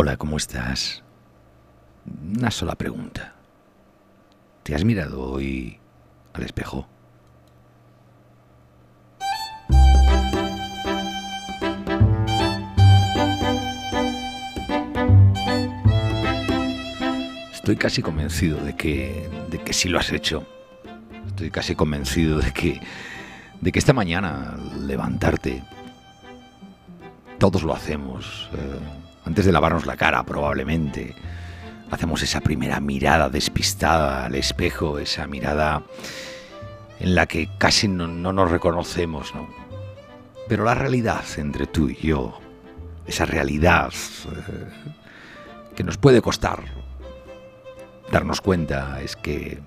[0.00, 1.02] Hola, ¿cómo estás?
[2.38, 3.34] Una sola pregunta.
[4.62, 5.80] ¿Te has mirado hoy
[6.34, 6.86] al espejo?
[17.52, 20.46] Estoy casi convencido de que, de que sí lo has hecho.
[21.26, 22.80] Estoy casi convencido de que,
[23.60, 25.64] de que esta mañana al levantarte,
[27.40, 28.48] todos lo hacemos.
[28.52, 31.14] eh, antes de lavarnos la cara, probablemente.
[31.90, 35.82] Hacemos esa primera mirada despistada al espejo, esa mirada
[36.98, 39.46] en la que casi no, no nos reconocemos, ¿no?
[40.48, 42.40] Pero la realidad entre tú y yo,
[43.06, 44.68] esa realidad eh,
[45.76, 46.62] que nos puede costar
[48.10, 49.60] darnos cuenta, es que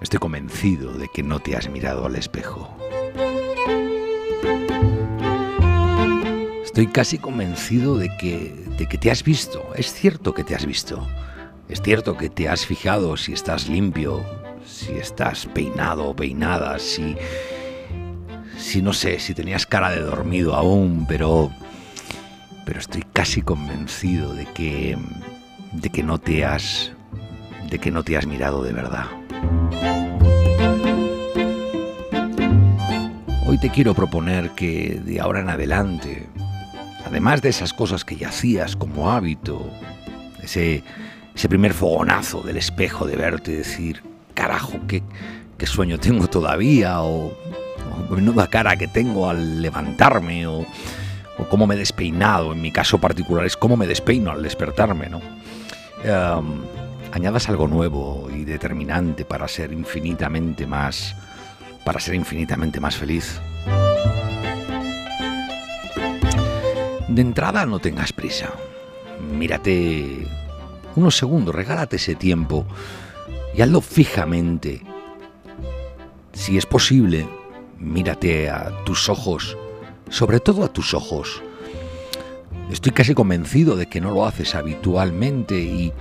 [0.00, 2.72] estoy convencido de que no te has mirado al espejo.
[6.82, 9.64] Estoy casi convencido de que, de que te has visto.
[9.76, 11.06] Es cierto que te has visto.
[11.68, 14.24] Es cierto que te has fijado si estás limpio,
[14.66, 17.16] si estás peinado o peinada, si...
[18.58, 21.52] Si no sé, si tenías cara de dormido aún, pero...
[22.66, 24.98] Pero estoy casi convencido de que...
[25.70, 26.90] De que no te has...
[27.70, 29.06] De que no te has mirado de verdad.
[33.46, 36.26] Hoy te quiero proponer que de ahora en adelante,
[37.12, 39.70] además de esas cosas que ya hacías como hábito,
[40.42, 40.82] ese,
[41.34, 45.02] ese primer fogonazo del espejo de verte decir, carajo, qué,
[45.58, 50.60] qué sueño tengo todavía, o, o menuda cara que tengo al levantarme, o,
[51.36, 55.10] o cómo me he despeinado, en mi caso particular es cómo me despeino al despertarme,
[55.10, 55.20] ¿no?
[56.02, 56.62] Em,
[57.12, 61.14] añadas algo nuevo y determinante para ser infinitamente más
[61.84, 63.38] para ser infinitamente más feliz.
[67.12, 68.54] De entrada no tengas prisa.
[69.38, 70.26] Mírate
[70.96, 72.64] unos segundos, regálate ese tiempo
[73.54, 74.80] y hazlo fijamente.
[76.32, 77.28] Si es posible,
[77.78, 79.58] mírate a tus ojos,
[80.08, 81.42] sobre todo a tus ojos.
[82.70, 85.92] Estoy casi convencido de que no lo haces habitualmente y,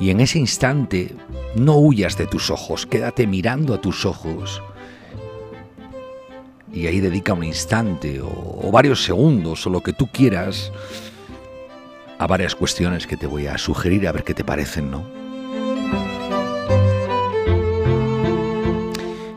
[0.00, 1.14] y en ese instante
[1.54, 4.62] no huyas de tus ojos, quédate mirando a tus ojos
[6.72, 10.72] y ahí dedica un instante o, varios segundos o lo que tú quieras
[12.18, 15.04] a varias cuestiones que te voy a sugerir a ver qué te parecen, ¿no?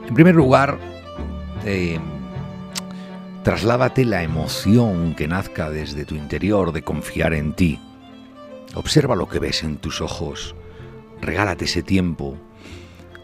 [0.07, 0.79] En primer lugar,
[1.65, 1.99] eh,
[3.43, 7.79] trasládate la emoción que nazca desde tu interior de confiar en ti.
[8.75, 10.55] Observa lo que ves en tus ojos,
[11.21, 12.37] regálate ese tiempo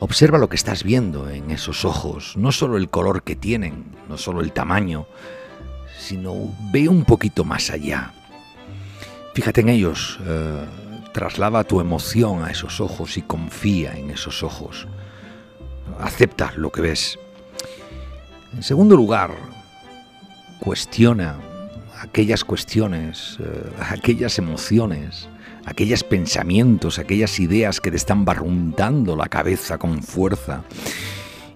[0.03, 4.17] Observa lo que estás viendo en esos ojos, no solo el color que tienen, no
[4.17, 5.05] solo el tamaño,
[5.99, 8.11] sino ve un poquito más allá.
[9.35, 10.65] Fíjate en ellos, eh,
[11.13, 14.87] traslada tu emoción a esos ojos y confía en esos ojos.
[15.99, 17.19] Acepta lo que ves.
[18.53, 19.35] En segundo lugar,
[20.59, 21.35] cuestiona
[21.99, 25.29] aquellas cuestiones, eh, aquellas emociones
[25.65, 30.63] aquellos pensamientos, aquellas ideas que te están barruntando la cabeza con fuerza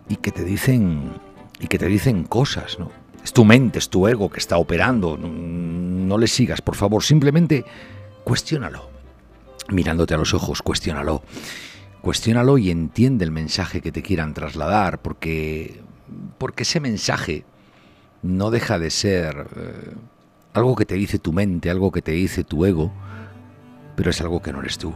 [0.08, 1.14] y que te dicen
[1.60, 2.92] y que te dicen cosas, ¿no?
[3.24, 5.18] Es tu mente, es tu ego que está operando.
[5.18, 7.66] No le sigas, por favor, simplemente
[8.24, 8.90] cuestiónalo.
[9.70, 11.24] Mirándote a los ojos, cuestiónalo.
[12.02, 15.82] Cuestiónalo y entiende el mensaje que te quieran trasladar, porque
[16.38, 17.46] porque ese mensaje
[18.22, 19.94] no deja de ser eh,
[20.54, 22.92] algo que te dice tu mente, algo que te dice tu ego
[23.96, 24.94] pero es algo que no eres tú.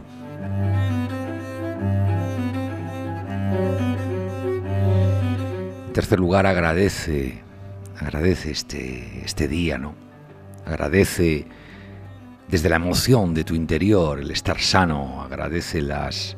[5.86, 7.42] En tercer lugar, agradece,
[7.98, 9.94] agradece este, este día, ¿no?
[10.64, 11.46] Agradece
[12.48, 16.36] desde la emoción de tu interior el estar sano, agradece las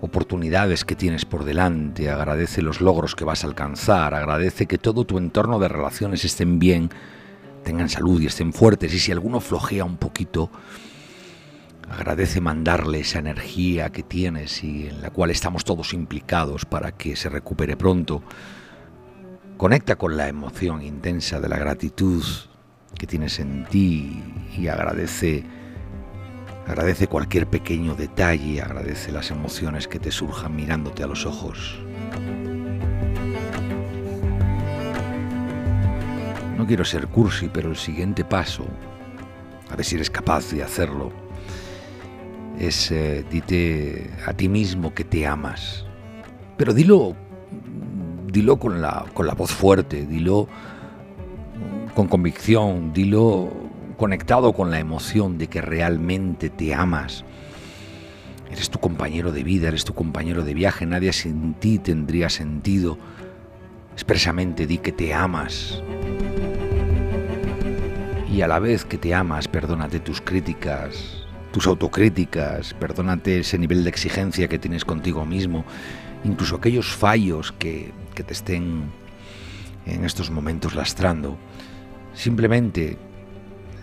[0.00, 5.04] oportunidades que tienes por delante, agradece los logros que vas a alcanzar, agradece que todo
[5.04, 6.90] tu entorno de relaciones estén bien,
[7.64, 10.50] tengan salud y estén fuertes, y si alguno flojea un poquito,
[11.90, 17.16] Agradece mandarle esa energía que tienes y en la cual estamos todos implicados para que
[17.16, 18.22] se recupere pronto.
[19.56, 22.24] Conecta con la emoción intensa de la gratitud
[22.96, 24.22] que tienes en ti
[24.56, 25.44] y agradece
[26.66, 31.80] agradece cualquier pequeño detalle, agradece las emociones que te surjan mirándote a los ojos.
[36.56, 38.66] No quiero ser cursi, pero el siguiente paso,
[39.68, 41.12] a ver si eres capaz de hacerlo,
[42.60, 45.86] es eh, dite a ti mismo que te amas.
[46.58, 47.16] Pero dilo,
[48.30, 50.46] dilo con la, con la voz fuerte, dilo
[51.94, 53.50] con convicción, dilo
[53.96, 57.24] conectado con la emoción de que realmente te amas.
[58.50, 62.98] Eres tu compañero de vida, eres tu compañero de viaje, nadie sin ti tendría sentido.
[63.94, 65.82] Expresamente di que te amas.
[68.30, 73.84] Y a la vez que te amas, perdónate tus críticas, tus autocríticas, perdónate ese nivel
[73.84, 75.64] de exigencia que tienes contigo mismo,
[76.24, 78.90] incluso aquellos fallos que, que te estén
[79.86, 81.36] en estos momentos lastrando.
[82.14, 82.98] Simplemente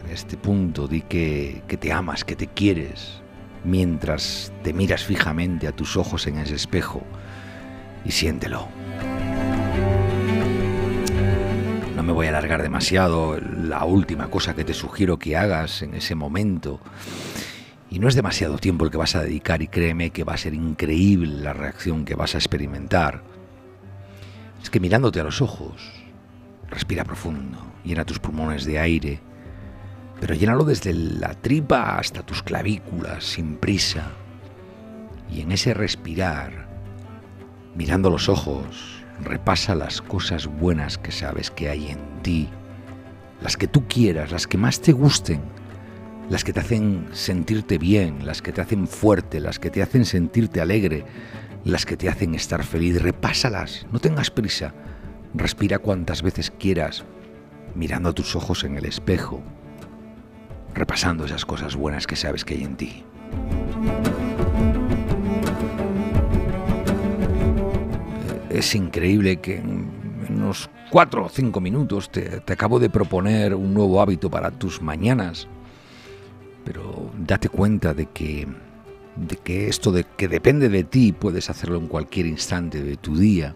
[0.04, 3.22] en este punto di que, que te amas, que te quieres,
[3.64, 7.04] mientras te miras fijamente a tus ojos en ese espejo
[8.06, 8.68] y siéntelo.
[11.96, 15.96] No me voy a alargar demasiado, la última cosa que te sugiero que hagas en
[15.96, 16.80] ese momento,
[17.90, 20.38] y no es demasiado tiempo el que vas a dedicar y créeme que va a
[20.38, 23.24] ser increíble la reacción que vas a experimentar,
[24.62, 25.82] es que mirándote a los ojos,
[26.70, 29.20] respira profundo, llena tus pulmones de aire,
[30.20, 34.12] pero llénalo desde la tripa hasta tus clavículas, sin prisa.
[35.32, 36.68] Y en ese respirar,
[37.76, 42.50] mirando los ojos, repasa las cosas buenas que sabes que hay en ti,
[43.42, 45.42] las que tú quieras, las que más te gusten,
[46.30, 50.06] las que te hacen sentirte bien, las que te hacen fuerte, las que te hacen
[50.06, 51.06] sentirte alegre,
[51.64, 53.02] las que te hacen estar feliz.
[53.02, 54.74] Repásalas, no tengas prisa.
[55.34, 57.06] Respira cuantas veces quieras,
[57.76, 59.42] mirando a tus ojos en el espejo,
[60.74, 63.04] repasando esas cosas buenas que sabes que hay en ti.
[68.50, 69.88] Es increíble que en
[70.30, 74.82] unos cuatro o cinco minutos te, te acabo de proponer un nuevo hábito para tus
[74.82, 75.48] mañanas,
[76.68, 78.46] pero date cuenta de que
[79.16, 83.16] de que esto de que depende de ti puedes hacerlo en cualquier instante de tu
[83.16, 83.56] día,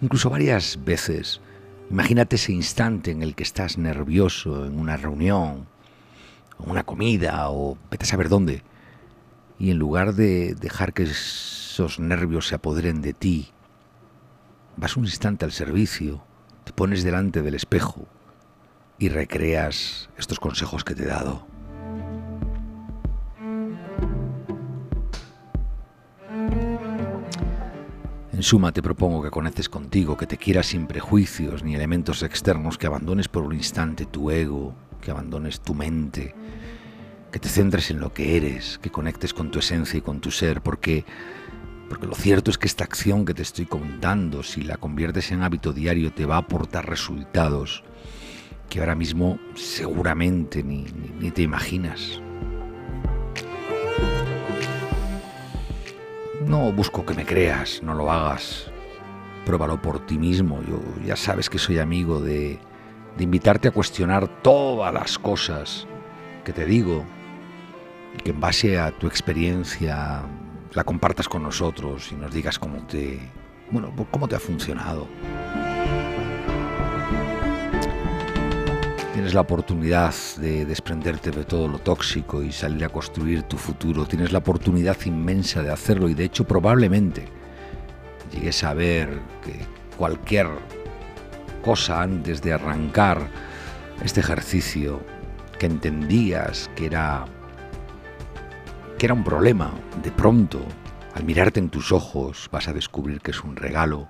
[0.00, 1.40] incluso varias veces.
[1.90, 5.68] Imagínate ese instante en el que estás nervioso en una reunión,
[6.58, 8.64] en una comida o vete a saber dónde,
[9.60, 13.52] y en lugar de dejar que esos nervios se apoderen de ti,
[14.76, 16.24] vas un instante al servicio,
[16.64, 18.08] te pones delante del espejo
[18.98, 21.53] y recreas estos consejos que te he dado.
[28.34, 32.78] En suma, te propongo que conectes contigo, que te quieras sin prejuicios ni elementos externos,
[32.78, 36.34] que abandones por un instante tu ego, que abandones tu mente,
[37.30, 40.32] que te centres en lo que eres, que conectes con tu esencia y con tu
[40.32, 41.04] ser, porque,
[41.88, 45.44] porque lo cierto es que esta acción que te estoy contando, si la conviertes en
[45.44, 47.84] hábito diario, te va a aportar resultados
[48.68, 52.20] que ahora mismo seguramente ni, ni, ni te imaginas.
[56.54, 58.70] No busco que me creas, no lo hagas.
[59.44, 60.62] Pruébalo por ti mismo.
[60.62, 62.60] Yo ya sabes que soy amigo de,
[63.16, 65.88] de invitarte a cuestionar todas las cosas
[66.44, 67.04] que te digo
[68.16, 70.22] y que en base a tu experiencia
[70.72, 73.18] la compartas con nosotros y nos digas cómo te,
[73.72, 75.08] bueno, cómo te ha funcionado.
[79.14, 84.06] Tienes la oportunidad de desprenderte de todo lo tóxico y salir a construir tu futuro.
[84.06, 87.28] Tienes la oportunidad inmensa de hacerlo y de hecho probablemente
[88.32, 89.54] llegues a ver que
[89.96, 90.48] cualquier
[91.64, 93.28] cosa antes de arrancar
[94.04, 95.00] este ejercicio
[95.60, 97.24] que entendías que era
[98.98, 99.70] que era un problema,
[100.02, 100.60] de pronto,
[101.14, 104.08] al mirarte en tus ojos, vas a descubrir que es un regalo.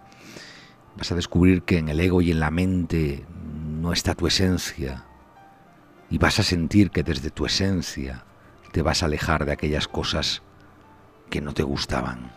[0.97, 3.26] Vas a descubrir que en el ego y en la mente
[3.85, 5.05] no está tu esencia
[6.09, 8.25] y vas a sentir que desde tu esencia
[8.73, 10.41] te vas a alejar de aquellas cosas
[11.29, 12.33] que no te gustaban.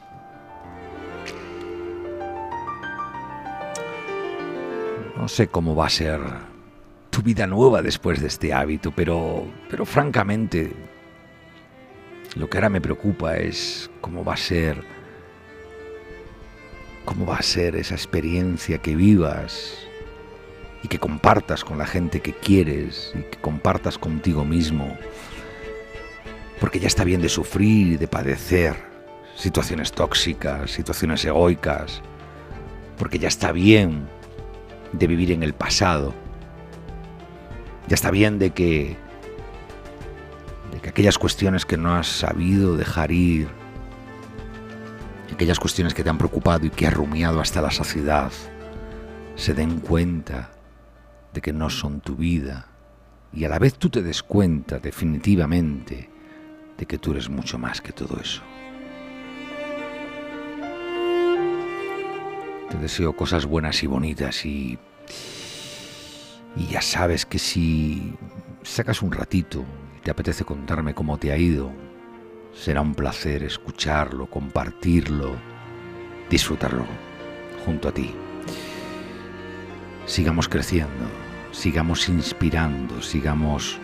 [5.15, 6.19] No sé cómo va a ser
[7.11, 10.73] tu vida nueva después de este hábito, pero, pero francamente
[12.35, 14.83] lo que ahora me preocupa es cómo va a ser
[17.05, 19.86] cómo va a ser esa experiencia que vivas
[20.83, 24.97] y que compartas con la gente que quieres y que compartas contigo mismo.
[26.59, 28.75] Porque ya está bien de sufrir y de padecer
[29.35, 32.01] situaciones tóxicas, situaciones egoicas.
[32.97, 34.07] Porque ya está bien
[34.91, 36.13] de vivir en el pasado.
[37.87, 38.97] Ya está bien de que
[40.71, 43.47] de que aquellas cuestiones que no has sabido dejar ir,
[45.31, 48.31] aquellas cuestiones que te han preocupado y que has rumiado hasta la saciedad,
[49.35, 50.49] se den cuenta
[51.37, 52.67] parte que no son tu vida
[53.33, 56.09] y a la vez tú te des cuenta definitivamente
[56.77, 58.41] de que tú eres mucho más que todo eso.
[62.69, 64.79] Te deseo cosas buenas y bonitas y,
[66.55, 68.13] y ya sabes que si
[68.63, 69.63] sacas un ratito
[69.97, 71.71] y te apetece contarme cómo te ha ido,
[72.53, 75.35] será un placer escucharlo, compartirlo,
[76.29, 76.85] disfrutarlo
[77.65, 78.11] junto a ti.
[80.05, 83.79] Sigamos creciendo sigamos inspirando, sigamos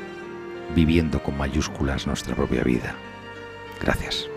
[0.76, 2.96] viviendo con mayúsculas nuestra propia vida.
[3.82, 4.33] Gracias.